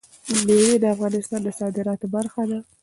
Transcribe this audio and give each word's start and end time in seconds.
مېوې 0.45 0.75
د 0.79 0.85
افغانستان 0.95 1.39
د 1.43 1.49
صادراتو 1.59 2.05
برخه 2.15 2.41
ده. 2.49 2.59